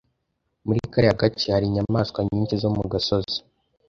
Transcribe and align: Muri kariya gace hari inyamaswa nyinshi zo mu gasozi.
Muri 0.65 0.79
kariya 0.91 1.19
gace 1.21 1.47
hari 1.55 1.65
inyamaswa 1.67 2.19
nyinshi 2.29 2.53
zo 2.61 2.69
mu 2.75 2.83
gasozi. 2.91 3.37